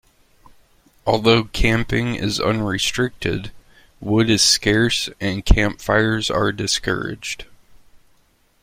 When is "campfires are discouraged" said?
5.45-7.45